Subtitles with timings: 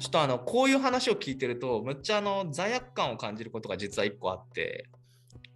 [0.00, 4.88] ちょっとあのこういう話を聞いてるとむっちゃあの罪悪感を感じることが実は1個あって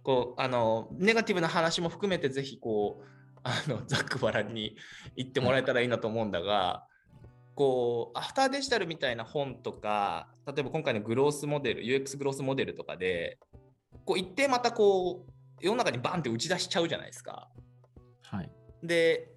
[0.03, 3.05] こうあのネガティブな話も含めてぜひこう
[3.43, 4.77] あの ざっくばらんに
[5.15, 6.85] 言ってもらえたらいいなと思うんだが
[7.55, 13.39] こうアフターデジタルみたいな本とか例えば今回のグロースモデル UX グロースモデルとかで
[14.05, 17.49] こう一定またこう世の中にバンって打ち出しちゃうじゃないですか。
[18.21, 18.51] はい、
[18.83, 19.31] で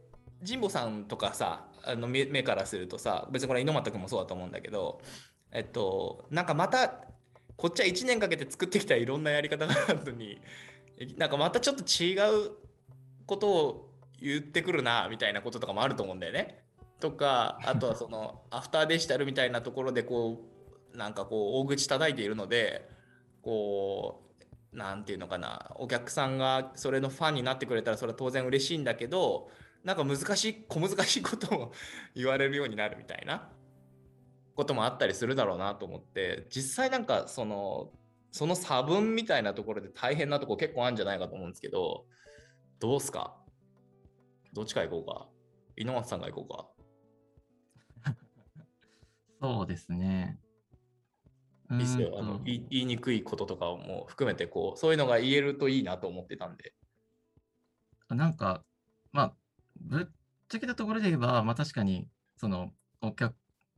[0.46, 5.00] 神保さんとかさあの目からするとさ別にこれ猪俣君もそうだと思うんだけど
[5.52, 7.04] えっとなんかまた
[7.56, 10.40] こっちは1年かけて作ってきたいろんなやり方があるのに
[11.16, 12.14] なんかまたちょっと違
[12.46, 12.50] う
[13.26, 16.64] ことを言ってくるなみたいなこととかもあると思うんだよね。
[17.00, 20.40] とかあとはそのアフターデジタルみたいなところでこ
[20.92, 22.88] うなんかこう大口叩いているので
[23.42, 24.24] こ
[24.72, 29.48] う何て言うのかなお客さんがそれのファンになってくれたらそれは当然嬉しいんだけど
[29.88, 31.72] なんか難しい小難しいことを
[32.14, 33.48] 言われるようになるみたいな
[34.54, 37.90] こともあったりするだろうなと思って実際なんかその
[38.30, 42.04] その差分みたいなところで大変なとこ結構あるんじゃないかと思うんですけど
[42.80, 43.34] どうすか？
[44.52, 45.26] どっちか行こうか？
[45.78, 46.74] 猪俣さんが行こ
[48.04, 48.14] うか？
[49.40, 50.38] そうですね。
[51.70, 52.18] いいっすよ。
[52.20, 56.74] あの言いにくいこととかも含めてこうそういうのが言えるといいなと思ってたんで。
[58.10, 58.62] なんか
[59.12, 59.34] まあ
[59.80, 60.06] ぶっ
[60.48, 63.34] ちゃけたところで言えば、まあ、確かにそのお客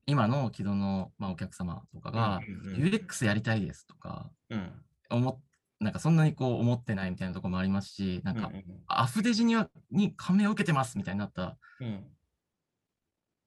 [0.07, 2.41] 今の既存の、まあ、お客様とかが、
[2.77, 4.73] UX やりたいですとか、うん、
[5.09, 5.41] 思
[5.79, 8.51] なんかそんなにこう思ってないみたいなところもありますし、なんか、
[8.87, 12.05] アフデジにはに感銘を受けてますみたいになった、うん、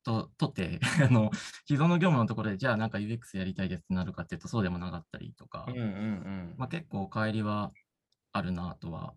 [0.04, 1.32] ととって あの
[1.68, 5.68] 既存の業務のところでじゃあなんか UX やりたいですってなるかっていうとそうでもなかったりとか、
[6.58, 7.72] まあ、結構帰りは
[8.32, 9.14] あるなとは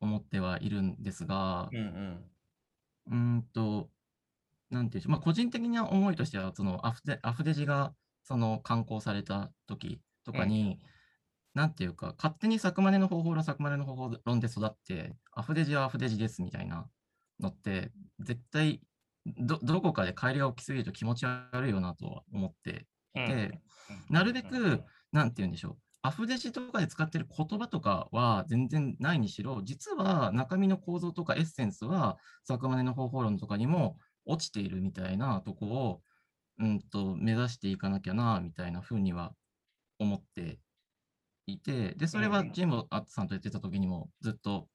[0.00, 2.30] 思ってはいるんですが、うんうん
[3.10, 3.88] うんと、
[4.70, 10.88] なんていうんでしょう、まあ、個人的な思いとしては、そのアフデアフデジがその刊行された時とかに、うん、
[11.54, 16.88] なんていうか、勝手に作マネの方法論、作マネの方法論で育って、アフデジはアフデジですみたいな
[17.40, 18.80] のって、絶対
[19.36, 23.60] ど、どこかで帰りが起きすぎると気持ち悪いよなとは思っていて、
[24.10, 25.32] なるべく、なん。
[25.32, 25.50] ていうん。
[25.52, 36.02] でしょう、アフデジとかで使ってる言葉とかは全然ないにしろ、実は中身の構造とかエッセンスは、作マネの方法論とかにも落ちているみたいなとこを、
[36.58, 39.34] うんと、目指していかなきゃな、みたいなふうには
[39.98, 40.60] 思って
[41.46, 44.68] いて、で、それはジムアットさんと言ってた時にもずっと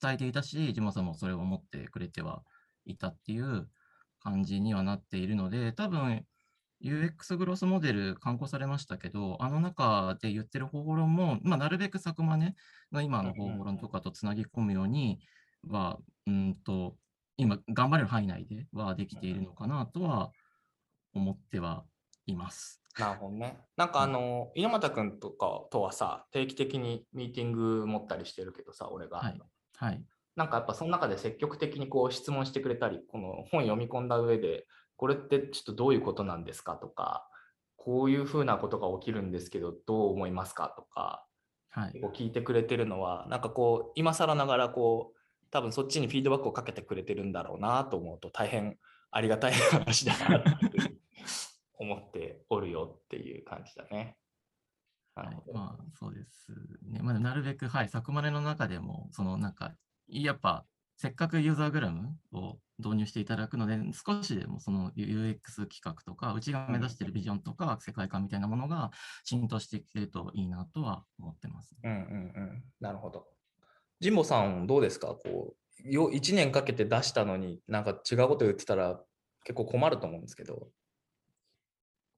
[0.00, 2.42] 伝えていたし、ジモさんもそれを思ってくれては
[2.84, 3.68] いたっていう
[4.20, 6.26] 感じにはなっているので、多分
[6.82, 12.54] UX グロスモデル刊行されましたけど、あの中で言ってる方法論も、まあ、なるべく作マネ
[12.92, 15.18] の今の方法論とかとつなぎ込むように
[15.66, 16.96] は、うんと、
[17.36, 20.30] 今頑張れる範囲内ではできているのかなとは
[21.14, 21.84] 思っては
[22.26, 22.82] います。
[22.98, 23.58] なるほどね。
[23.76, 29.18] なんかあの、猪俣君とかとはさ、定期的にミーティング持ったりしてるけどさ、俺が。
[29.18, 29.40] はい。
[29.76, 30.02] はい、
[30.34, 34.66] なんかやっぱその中で積極的にこう質問してくれたり、この本読み込んだ上で、
[34.98, 36.74] これってちょっとどういうことなんですか？
[36.74, 37.26] とか、
[37.76, 40.74] こういうふうなことが起きるんですけど、どう思いますか？
[40.76, 41.24] とか、
[41.70, 48.76] はい、聞いてくれてるのは、なんかこう、今更ながらこう、多分そっちにフィードバックをかけてくれてるんだろうなと思うと、大変
[49.10, 50.50] ありがたい話だなって
[51.78, 54.16] 思っておるよっていう感じだね。
[55.14, 56.52] はい、まあそうです
[56.90, 57.00] ね。
[57.02, 59.72] まあ、なるべく、はい、作まれの中でも、そのなんか、
[60.08, 60.64] やっぱ
[61.00, 65.38] せっかくユーザーグラムを導入していただくので、少しでもその UX
[65.68, 68.90] 企画とか、うちが目指しているビジョンとか、世界観みたいなものが
[69.22, 72.64] 浸透していけるといいなとは思ってます、うんうんうん。
[72.80, 73.28] なるほど。
[74.02, 75.08] 神保さん、どうですか？
[75.08, 75.54] こ
[75.86, 79.00] うよ ?1 年かけて出したのに、なんか違うこと言ってたら
[79.44, 80.68] 結構困ると思うんですけど。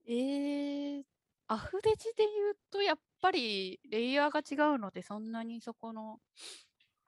[0.08, 1.02] えー、
[1.48, 6.18] アフレジで言うと、やっぱりレイヤーが違うので、そんなにそこの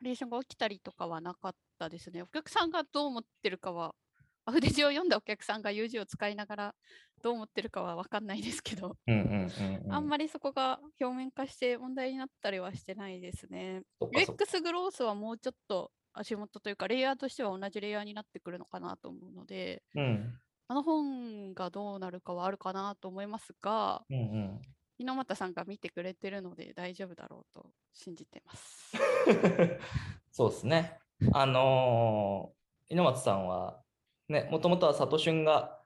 [0.02, 2.22] レーションが起きたりとかはなかったですね。
[2.22, 3.94] お客さんがどう思ってるかは、
[4.44, 6.74] アフデジを読んだお客さんが UG を使いながら
[7.22, 8.96] どう思ってるかは分かんないですけど、
[9.88, 13.82] あんまりそこが表面化して問題になったりはしてないですね。
[14.00, 20.34] UX グロースはもうちょっと足元というか、レイヤーとしては同じレイヤーになってくるのかなと思うので、うん、
[20.68, 24.60] あの本がどうなるかはあるかなと思いますが、うんうん
[24.98, 28.92] 猪俣さんが見てくれてるので大丈夫だろうと信じてます。
[30.30, 30.98] そうですね。
[31.32, 33.80] あのー、猪俣さんは、
[34.28, 35.78] ね、もともとは里春が、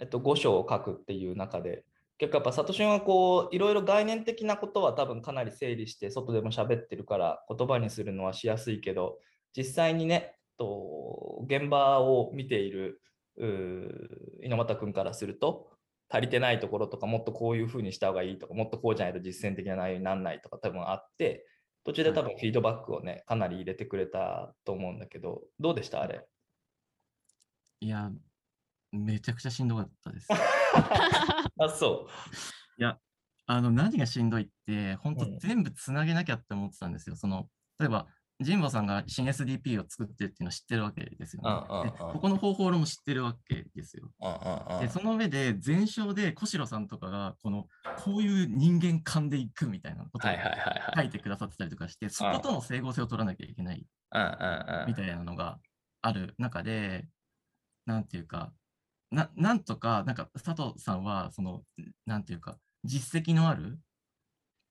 [0.00, 1.84] えっと、5章を書くっていう中で、
[2.18, 9.18] 結構やっぱ里春はこういろいろ概念的なことは多分かなり整理して外でも喋ってるから言葉にするのはしやすいけど
[9.56, 13.00] 実際にねと現場を見ている
[13.36, 15.68] 猪俣君からすると
[16.08, 21.46] 足りてないところとかもっとこういうふうにした方がいいとかもっとこうじゃないと実践的な内容にならないとか多分あって
[21.84, 26.02] 途中で多分フィードバックをねかなり入れてくれたと思うんだけどどうでした？
[26.02, 26.26] あれ。
[27.80, 28.10] いや、
[28.92, 30.28] めちゃくちゃしんどかったです。
[30.32, 32.08] あそ
[32.78, 32.98] いや、
[33.46, 35.38] あの、何がしんどいって、本当うん。
[35.38, 37.16] 全部つなげなきゃって思ってたんですよ。
[37.16, 37.48] その、
[37.78, 38.06] 例えば、
[38.42, 41.92] 神保さんが新 SDP を作ってるっていうのを知ってるわけですよね。
[41.98, 44.10] ここの方法論も知ってるわけですよ。
[44.80, 47.68] で、その上で、前章で小城さんとかが、この、
[48.04, 50.30] こういう人間観でいくみたいなことを。
[50.96, 53.86] 書いてくださってたりとかして、そことの整合性を取らなきゃいけない
[54.86, 55.58] みたいなのが
[56.02, 57.06] ある中で、
[57.86, 58.52] なんていうか、
[59.10, 61.62] ななんとか、なんか佐藤さんは、その、
[62.04, 63.78] なんていうか、実績のある、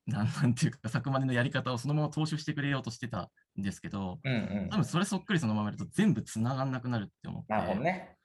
[0.07, 8.17] なん なんていうか、作までのやり方をそのまま踏襲してくれようとしてたんですけど、うんうん多分それそっくりそのままやると全部つながんなくなるって思って、なるほどね。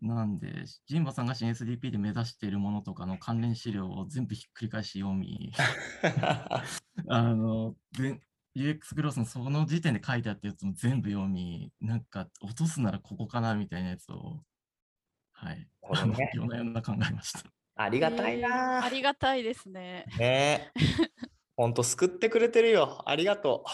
[0.00, 5.52] なんで、神保さんが新 SDP で目指しているものとかの関連資料を全部ひっくり返し読み、
[7.08, 8.20] あの、で
[8.56, 14.42] UX グロースのその時点で書いてあったやつも全部読み、なんか落とすならここかなみたいなやつを、
[15.32, 15.68] はい、ね
[16.34, 17.50] 夜な夜な考えました。
[17.74, 20.04] ありがたいえーなありがたいですね。
[20.18, 20.82] ねえ。
[21.56, 23.02] ほんと救ってくれてるよ。
[23.06, 23.64] ありがと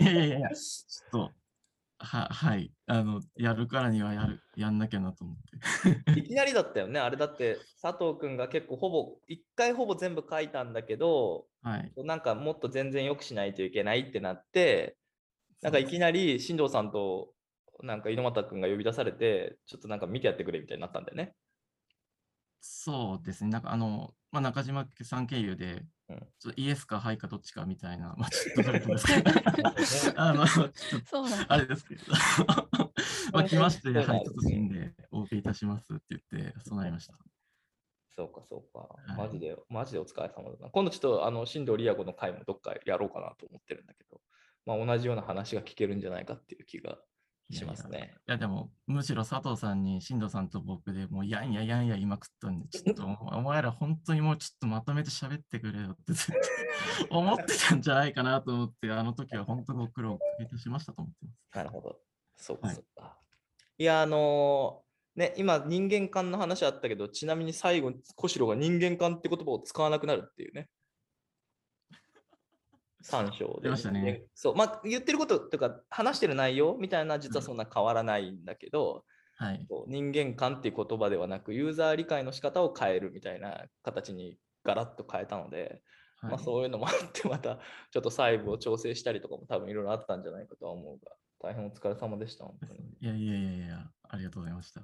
[0.00, 1.32] いやいやいやいや、ちょっと、
[1.98, 5.36] は、はい、あの、やるからにはやる、やんなきゃなと思っ
[6.04, 6.12] て。
[6.12, 6.18] う。
[6.18, 7.00] いきなりだったよね。
[7.00, 11.92] あれだって佐藤くんが結構ほぼ、一回ほぼ全部書いたんだけど、はい。
[11.96, 14.96] なんかもっと全然良くしないといけないってなって、
[15.60, 17.32] なんかいきなり新藤さんと
[17.82, 21.34] なんか猪俣くんが呼び出されて、ちょっとなんか見てやってくれみたいになったんだよね。
[22.60, 26.18] そうですね、なんかあの、まあ、中島さん経由で、うん。
[26.38, 29.30] ちょっとイエスかハイかどっちかみたいな、まあ、ちょっとずれてますけど、
[30.16, 30.70] あの、ちょっ
[31.10, 32.02] とあれですけど、
[33.32, 37.14] まあ、来まして、はい、です謹んでお受けいたしますって言って、そうなりました。
[38.16, 38.88] そうかそうか。
[39.14, 39.16] い。
[39.16, 40.70] マジで、マジでお疲れ様だな。
[40.70, 44.20] 今度ちょっとあの新藤リア子の回もどっかやろうかなと思ってるんだけど、
[44.66, 46.98] まあ、同じような話が聞けるんじゃないかっていう気が
[47.50, 48.14] しますね。
[48.28, 56.12] いや、でも、むしろ佐藤さんに、進藤さんと僕でもう、やんややんや言いまくったんで、 ちょっと、お前ら本当にもうちょっとまとめて喋ってくれよって
[57.10, 61.56] 思ってたんじゃないかなと思って、あの時は本当ご苦労をかけてしましたと思ってます。
[61.56, 62.00] なるほど。
[62.36, 63.18] そうかはいそうか。
[63.78, 70.68] い、や、あのーね、今人間観の話あったけど、ちなみに最後、小城が人間観って言葉を使わなくなるっていうね。
[73.00, 73.62] 三章で。
[73.64, 79.04] 出ましたねそう、まあ、言ってることとか、話してる内容みたいな、実はそんな変わらないんだけど、
[79.36, 79.66] はい。
[79.68, 85.80] こう人間観っていう言葉ではなく、ユーザー理解の仕方を変えるみたいな形にガラッと変えたので、
[86.20, 87.60] はいまあ、そういうのもあって、 また
[87.90, 92.80] ちょっと細部を調整したりとかも多分いろいろあったんじゃないかとは思うが、大変お疲れ様でした、本当に。
[93.00, 94.82] いやいやいやいや、ありがとうございました。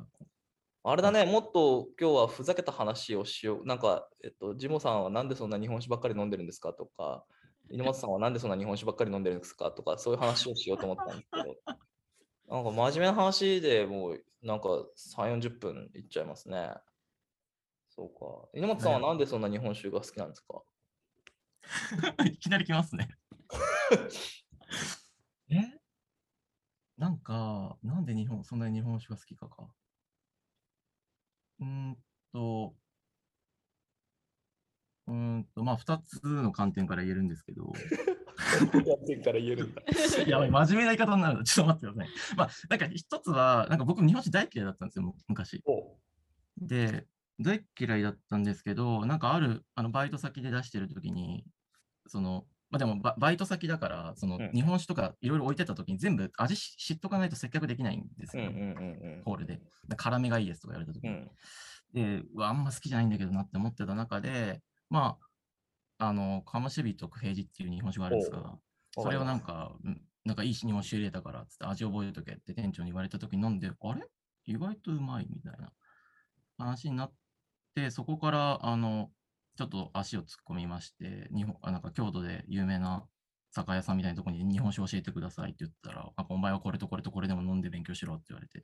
[0.87, 3.67] あれだね、もっと今日はふざけた話をしよう。
[3.67, 7.25] なんか、えっと、ジモさんはなんでそんな日本酒ばっかり飲んでるんですかとか、
[7.71, 9.71] 猪俣さんはなんでそんな日本酒ばっかり飲んでるんですか？
[9.73, 11.57] とか、そういう話をしようと思ったんですけど、
[12.49, 16.75] なんか真面目な話でもうなんか3、40分いっちゃいますね。
[17.89, 18.49] そうか。
[18.55, 20.63] 猪俣さんはなんでそんな日本酒が好きなんですか？
[22.27, 23.09] いきなり来ますね。
[25.51, 25.79] え？
[26.97, 29.69] なんか、なんで日本、そんなに日本酒が好きかか。
[31.61, 31.97] うーん
[32.33, 32.75] と、
[35.07, 37.73] うーんと、まあ、二つの観点から言えるんですけど、
[38.87, 39.83] やってから言えるんだ。
[40.27, 42.37] やばい、真面目な言い方になるのちょっと待ってください。
[42.37, 45.63] まあ、なんか一つは、なんか僕、日本酒大嫌いだったんですよ、む昔。
[45.67, 45.99] お
[46.59, 47.07] で、
[47.41, 51.45] 大嫌いだったんですけど、なんかある、あの、バイト先で出してるときに、
[52.07, 59.61] その、まあでもバ、バイト先だから、そのうん、日本酒とかいろいろ置いてたときに全部味し知っとかないと接客できないんですよ、うんうんうんホールで。
[59.89, 61.31] で辛めがいいですとか言われたときうん。
[61.93, 64.61] で、うわ、あんま好きじゃないんだけどなって思ってた中で、
[64.95, 65.19] ま
[65.99, 68.57] あ、あの、カマシビとクフェージっていう日本酒があるんですが、
[68.97, 74.07] それをなんか、うんなんかいい日本酒入れたから、つって味覚えとけって店長に言われたときに飲んで、あれ？
[74.47, 75.71] 意外とうまいみたいな
[76.57, 77.13] 話になっ
[77.75, 79.11] て、そこから、あの、
[79.57, 83.05] ちょっと足を突っ込みまして、日本あなんか京都で有名な
[83.51, 88.63] 酒屋さんみたいなところに日本酒教えてくださいって言ったら、なんかお前はこれとこれとこれでも飲んで勉強しろって言われて。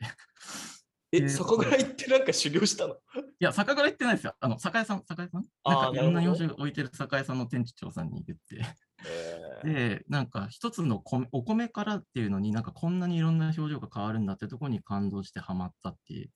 [1.13, 2.95] え、でそこぐらい行ってなんか修行したの？
[2.95, 2.99] い
[3.41, 4.35] や、酒蔵行ってないですよ。
[4.39, 5.45] あの、酒屋さん、酒屋さん？
[5.65, 8.75] なんかいろんな日なるほど本酒置いてる酒屋さんの店長さんに言って。
[9.07, 16.31] えー で、なんか一つの米お米からっていうのになんかこんなにいろんな表情が変わるんだってところに感動してハマったって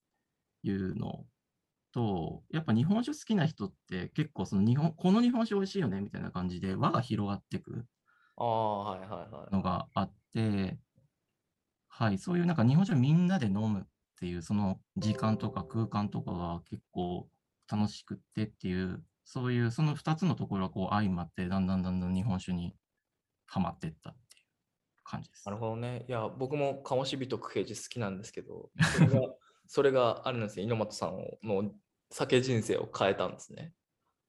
[0.63, 1.25] いうの
[1.93, 7.87] と、やっぱ日本酒好きな人って結構その日本、この日本酒美味しいよねみたいな感じで輪が広がっていく
[8.37, 9.55] ああ、はいはいはい。
[9.55, 10.79] のがあって、
[11.89, 17.29] はい、そういうなんか日本酒をみんなで飲むっていうその時間とか空間とかが結構
[17.71, 22.77] 楽しくってっていう、そういう、その2つのところがこう相まって、だんだんだんだん日本酒に
[23.47, 25.47] はまっていったっていう感じです。
[25.47, 26.05] なるほどね。
[26.09, 29.35] いや、僕も鴨志人九平寺好きなんですけど、 それが、
[29.67, 31.75] それがあれなんですね、猪俣さんの
[32.11, 33.73] 酒人生を変えたんですね。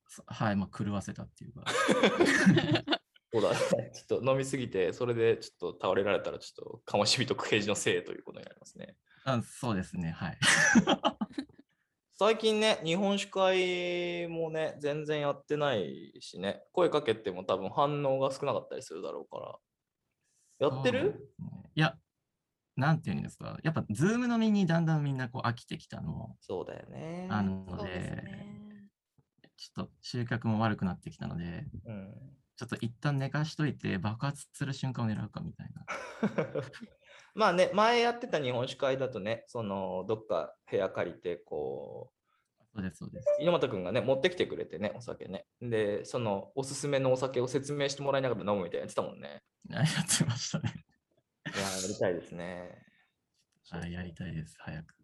[0.07, 1.65] そはい、まあ、狂わせたっていうか。
[3.33, 8.94] そうだ、ちょっと飲みすぎて、それでちょっと倒れられたら、ちょっと鴨志人九平寺のせいということになりますね。
[9.25, 10.37] あそうですね、はい。
[12.17, 19.59] 最近ね、日本酒会もね、全然やってないしね、声かけても多分反応が少なかったりするだろうか
[20.59, 20.69] ら。
[20.69, 21.33] やってる？
[21.39, 21.97] ねいや、
[22.77, 27.27] なんていうんですか、やっぱ、ズーム飲みにだんだんみんなこう飽きてきたのもそうだよね。
[27.31, 28.89] あるのでね。
[29.57, 32.13] ちょっと集客も悪くなってきたので、うん
[32.57, 35.85] ちょっと一旦寝かしといて爆発する瞬間を狙うかみたいな。
[37.35, 42.11] まあね、前やってた日本酒会だとね、そのどっか部屋借りて、こ
[42.73, 43.25] そうです、そうです。
[43.39, 45.45] う、猪俣君がね、持ってきてくれてね、お酒ね。
[45.61, 49.43] で、そのおすすめのお酒を説明してもらいながら飲むみたいなやってたもんね。
[49.71, 49.85] あやっ
[50.17, 50.85] てましたね。
[51.45, 52.81] いや、やりたいですね。
[53.69, 54.95] はい、やりたいです、早く。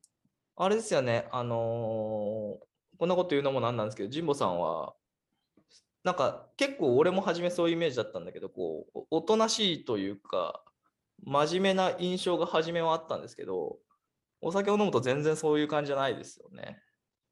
[0.55, 4.93] あれですよね、あのーこんなこと言うのもなんなんですけど、神保さんは、
[6.03, 10.63] なんか結構俺も初めそういうイメージだったんだけど、こう、おおとなしいというか、
[11.24, 13.80] 真面目な印象が初めはあったんですけど、
[14.42, 16.82] お酒を飲むと全然そういう感じじゃないですよね。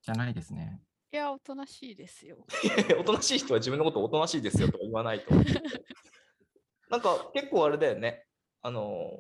[0.02, 0.82] じゃないですね。
[1.12, 2.46] いや、おとなしいですよ。
[3.00, 5.34] おとなしい人は自分のことおとなしいですよとは言わないと。
[6.90, 8.28] なんか結構あれだよね。
[8.62, 9.12] あの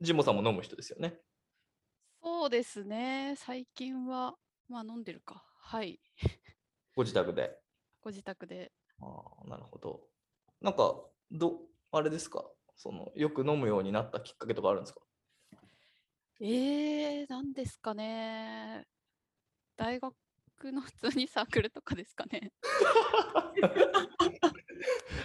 [0.00, 1.20] ー、神保さんも飲む人ですよね。
[2.22, 3.34] そうですね。
[3.36, 4.36] 最近は、
[4.68, 5.44] まあ飲んでるか。
[5.60, 6.00] はい。
[6.96, 7.56] ご自宅で。
[8.00, 8.72] ご自宅で。
[9.00, 9.06] あ
[9.44, 10.08] あ、なるほど。
[10.60, 11.60] なんか、ど、
[11.92, 12.44] あれですか？
[12.76, 15.00] その、よく飲むようになったきっかけとかあるんですか？
[16.40, 18.86] えー、なんですかね。
[19.76, 20.14] 大学
[20.64, 22.52] の普通にサークルとかですかね。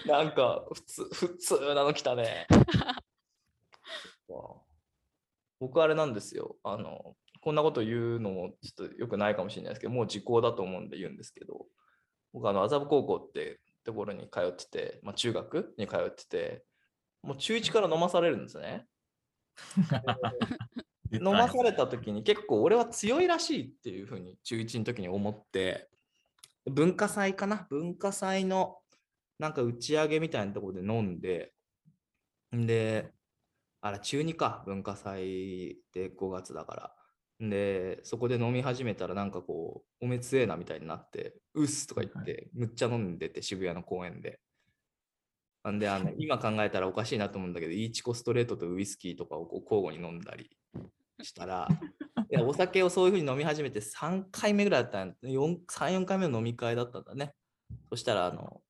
[0.06, 2.48] なんか、普通、普通なの来たね。
[5.60, 6.56] 僕あれなんですよ。
[6.64, 11.68] あの、こんなこと言うのもちょっと良くないかもしれないですけど、もう時効だと思うんで言うんですけど、
[12.32, 16.64] 僕あの、麻布高校ってところに通ってて、まあ中学に通ってて、
[17.22, 18.88] もう中1から飲まされるんですね。
[21.12, 25.90] 飲まされた時に結構俺は強いらしいっていうふうに中1の時に思って
[26.66, 28.78] 文化祭かな文化祭の
[29.40, 31.54] なんか打ち上げみたいなところで飲んで
[32.56, 33.12] んで
[33.82, 36.96] あら中2か文化祭で5月だから。
[37.42, 44.40] んでそこで飲み始めたらなんかこうおめつええなみたいになってうっすとか言っはてむっちゃ飲んでて渋谷の公園で
[45.64, 50.50] なんであの今考えたらおかしいなと思うんだけどイーチコストレートとウイスキーとかをこう交互に飲んだり
[51.22, 51.68] したら、
[52.32, 57.34] いやお酒をそういうふうに飲み始めて3回目ぐらいだったん3、4回目の飲み会だったんだね。
[57.90, 58.62] そしたら、あの、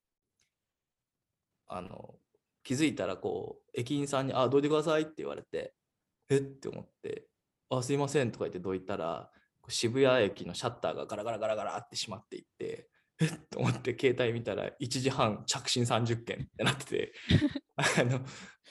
[1.68, 2.16] あの、
[2.64, 5.74] 気づいたら、こう、駅員さんに、あ、どいてくださいって言われて、
[6.30, 6.42] えっ？
[6.42, 7.28] て思って、
[7.70, 9.32] あ、すいませんとか言ってどいたら、
[9.68, 12.90] 渋谷駅のシャッターがガラガラガラガラって閉まっていって、
[13.22, 13.26] え？
[13.26, 17.14] っと思って携帯見たら1時半着信30件ってなってて
[17.76, 18.22] あの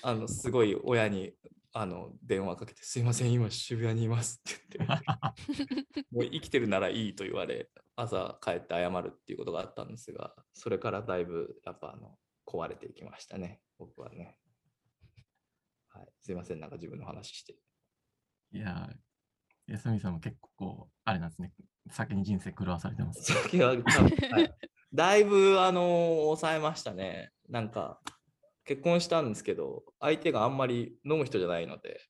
[0.03, 1.35] あのすごい親に
[1.73, 5.07] あの電話かけて、すいません、今渋谷にいますって言って、
[6.11, 14.39] もう生きてるならいいと言われ、朝帰って謝るっていうことがあったんですが、それからだいぶやっぱあの壊れていきましたね、僕はね。
[15.89, 17.55] はい、すいません、なんか自分の話して。
[18.53, 21.53] いやー、安見さんも結構こう、あれなんですね。
[21.91, 23.23] 先に人生狂わされてます。
[23.33, 23.77] 先は
[24.93, 27.31] だいぶあの抑えましたね。
[27.49, 28.01] なんか
[28.65, 32.01] 結婚したんですけど、相手があんまり飲む人じゃないので、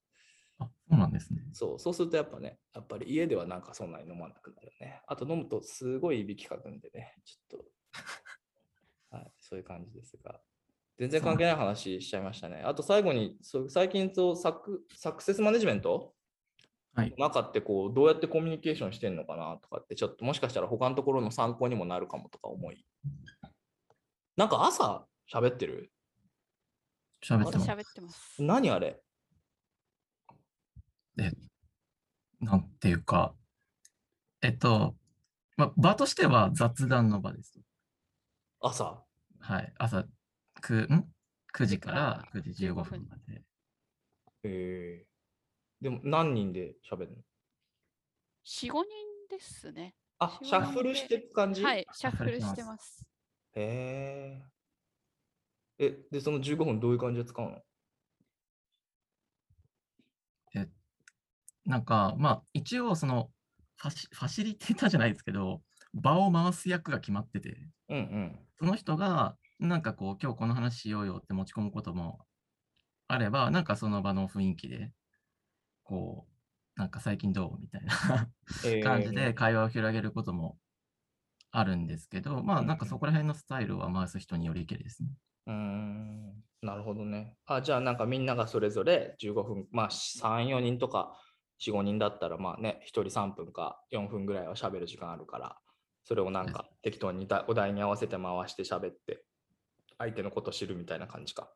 [0.58, 1.40] あ、そうなんですね。
[1.52, 5.00] そう、そうするとやっぱね、やっぱり家ではなんかそんなに飲まなくなるね。
[5.06, 7.64] あと飲むとすごいいびきかくんでね、ちょっと、
[9.16, 10.40] はい、そういう感じですが。
[10.98, 12.62] 全然関係ない話しちゃいましたね。
[12.64, 16.12] あと最後に、そう最近とサクサクセスマネジメント
[16.94, 17.14] はい。
[17.16, 22.84] 中ってこう、どうやってコミュニケーションしてんのかなとかって、ちょっともしかしたら他のところの参考にもなるかもとか思い。
[24.36, 25.92] なんか朝喋ってる？
[27.20, 27.70] 私喋ってます。
[27.70, 28.42] 喋ってます。
[28.42, 29.00] 何あれ？
[31.20, 31.32] え、
[32.40, 33.34] なんていうか、
[34.40, 34.94] えっと、
[35.56, 37.60] ま、場としては雑談の場です。
[38.60, 39.02] 朝？
[39.40, 39.72] はい。
[39.78, 40.04] 朝
[40.62, 41.12] 9、ん
[41.52, 43.42] ?9 時から9時15分まで。
[44.44, 45.07] えー、
[45.80, 47.16] でも何人で喋るの
[48.44, 49.94] ？4、5人ですね。
[50.18, 51.62] あ、シャッフルしていく感じ？
[51.62, 53.06] はい、シャッフルしてます。
[53.54, 54.42] へ
[55.78, 55.86] え。
[55.86, 57.62] え、で、その15分どういう感じで使うの？
[61.64, 63.30] なんか、まあ、一応、その
[63.76, 65.60] ファシ、ファシリテーターじゃないですけど、
[65.92, 68.38] 場を回す役が決まってて、うんうん。
[68.58, 72.20] その人が、なんかこう、今日この話しようよって持ち込むことも
[73.06, 74.92] あれば、なんかその場の雰囲気で、
[75.88, 76.26] こ
[76.76, 77.60] う、なんか最近どう？
[77.60, 78.28] みたいな
[78.64, 80.58] えー感じで会話を広げることも
[81.50, 85.08] あるんですけど、まあうんなんかそこら辺のスタイルは回す人によりけりですね。
[85.46, 87.36] うーんなるほどね。
[87.46, 91.18] あ、じゃあなんかみんながそれぞれ15分、まあ3、4人とか
[91.66, 95.58] 4、5人だったらまあね、1人3分か4分ぐらいは喋る時間あるから、
[96.04, 99.24] それをなんか適当にだお題に合わせて回して喋って、
[99.98, 101.50] 相手のこと知るみたいな感じか。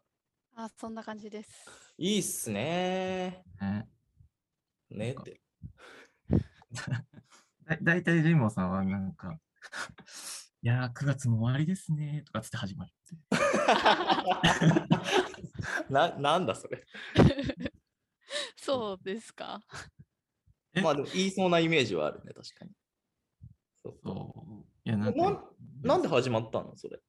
[0.57, 1.71] あ、そんな感じです。
[1.99, 3.45] いいっすね。
[3.61, 3.89] ね
[4.97, 5.41] ねって。
[7.65, 9.39] だだいたいジンボさんはなんか、
[10.63, 13.17] いやー、9月も終わりですねとかつって始まるって。
[15.93, 16.85] ななんだそれ。
[18.57, 19.61] そうですか？
[20.75, 20.81] え？
[20.83, 22.71] まあでも言いそうなイメージはあるね、確かに。
[23.83, 24.67] そうそう。
[24.85, 25.51] いや、なんなか、
[25.83, 27.01] なんで始まったのそれ？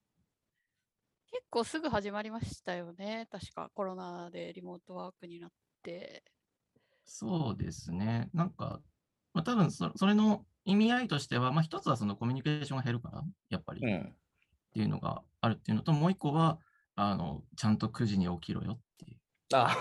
[1.32, 3.28] 結構すぐ始まりましたよね。
[3.32, 6.24] 確かコロナでリモートワークになって。
[7.06, 8.30] そうですね。
[8.34, 8.82] なんか、
[9.34, 14.18] まあ、多分そそれの意味合いとしては、まあ、一つはそのコミュニケーションが減るから、やっぱりっん。
[14.74, 16.60] ていうのがあるっていうのと、もう一個は、
[16.96, 19.22] あの、ちゃんと9時に起きろよっていう。
[19.54, 19.78] あ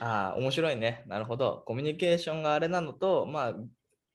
[0.00, 1.04] あー、面白いね。
[1.06, 1.62] なるほど。
[1.66, 3.54] コミュニケーションがあれなのと、まあ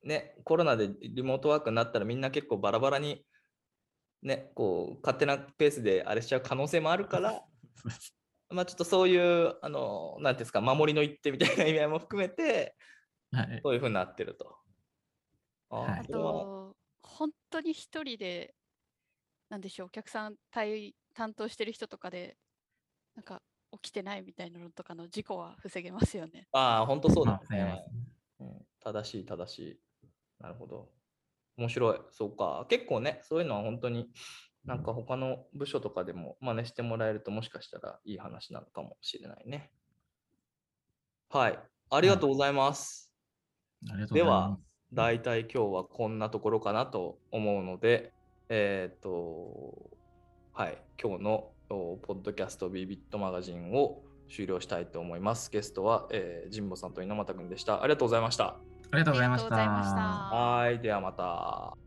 [0.04, 3.26] ね、コロナでリモートワークになったらみんな結構バラバラに、
[4.22, 7.44] ね、こう、勝手なペースであれしちゃう可能性もあるから、
[8.52, 12.76] まあちょっとそういう、あの、なんていうんですか、守りの一手みたいな意味合いも含めて、
[13.32, 13.62] はい。
[13.64, 14.58] そういうふうになってると。
[15.70, 18.54] あーはいあと、本当に一人で、
[19.48, 22.38] なんでしょう、お客さん対担当してる人とかで、
[23.16, 23.42] なんか
[23.82, 26.48] 起きてないみたいなのとかの事故は防げますよね。
[26.52, 27.52] ああ、本当そうだねす。
[27.52, 27.84] ね
[28.40, 29.80] うん、正しい正しい。
[30.40, 30.92] なるほど。
[31.56, 32.00] 面白い。
[32.10, 32.66] そうか。
[32.68, 34.10] 結構ね、そういうのは本当に
[34.64, 39.70] なんか他の部署とかでも真似してもらえるともしかしたらいい話なのかもしれないね。
[41.30, 41.58] はい。
[41.90, 43.12] ありがとうございます。
[43.90, 44.72] ありがとうございます。
[44.94, 48.12] だいたい今日はこんなところかなと思うので、
[48.48, 49.90] えっ、と、
[50.52, 50.78] はい。
[51.02, 55.50] 今日のおポッドキャストビビットマガジンを終了したいと思います。
[55.50, 57.82] ゲストは、えー、神保さんと猪俣君でした。
[57.82, 58.44] ありがとうございました。
[58.44, 58.56] あ
[58.92, 60.02] りがとうございましありがとうございましたた。
[60.02, 60.78] はい。
[60.80, 61.81] ではまた。